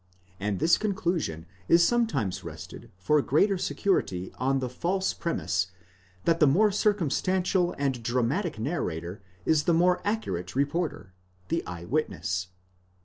* 0.23 0.27
and 0.39 0.57
this 0.57 0.79
conclusion 0.79 1.45
is 1.67 1.85
sometimes 1.87 2.43
rested 2.43 2.89
for 2.97 3.21
greater 3.21 3.55
security 3.55 4.31
on 4.39 4.57
the 4.57 4.67
false 4.67 5.13
premiss, 5.13 5.67
that 6.25 6.39
the 6.39 6.47
more 6.47 6.71
circumstantial 6.71 7.75
and 7.77 8.01
dramatic 8.01 8.57
narrator 8.57 9.21
is 9.45 9.65
the 9.65 9.75
more 9.75 10.01
accurate 10.03 10.55
reporter—the 10.55 11.63
eye 11.67 11.85
witness. 11.85 12.47